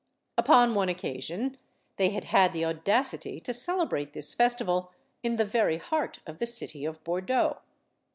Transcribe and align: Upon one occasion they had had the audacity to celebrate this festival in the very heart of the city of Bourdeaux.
Upon 0.35 0.73
one 0.73 0.89
occasion 0.89 1.57
they 1.97 2.09
had 2.09 2.23
had 2.23 2.53
the 2.53 2.65
audacity 2.65 3.39
to 3.41 3.53
celebrate 3.53 4.13
this 4.13 4.33
festival 4.33 4.91
in 5.21 5.35
the 5.35 5.45
very 5.45 5.77
heart 5.77 6.21
of 6.25 6.39
the 6.39 6.47
city 6.47 6.85
of 6.85 7.03
Bourdeaux. 7.03 7.57